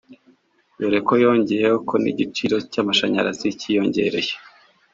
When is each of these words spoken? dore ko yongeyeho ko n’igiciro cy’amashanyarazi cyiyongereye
dore 0.79 0.99
ko 1.07 1.13
yongeyeho 1.23 1.77
ko 1.87 1.95
n’igiciro 2.03 2.55
cy’amashanyarazi 2.71 3.47
cyiyongereye 3.59 4.33